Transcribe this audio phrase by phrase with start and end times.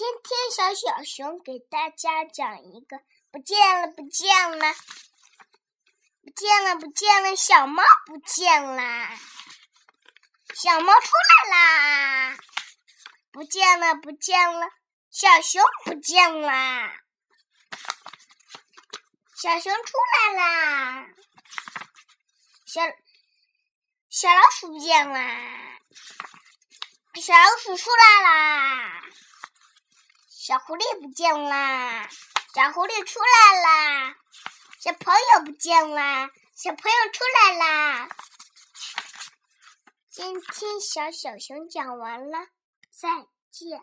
[0.00, 4.74] 今天小小熊给大家讲一个不见了不见了
[6.22, 9.14] 不见了不见了小猫不见啦，
[10.54, 11.10] 小猫出
[11.44, 12.38] 来啦！
[13.30, 14.68] 不见了不见了
[15.10, 16.98] 小熊不见啦，
[19.36, 21.08] 小熊出来啦！
[22.64, 22.80] 小
[24.08, 25.78] 小老鼠不见啦，
[27.16, 29.02] 小老鼠出来啦！
[30.50, 32.08] 小狐狸不见啦，
[32.52, 34.16] 小狐狸出来啦！
[34.80, 38.08] 小朋友不见啦，小朋友出来啦！
[40.10, 42.48] 今天小小熊讲完了，
[42.90, 43.08] 再
[43.52, 43.80] 见。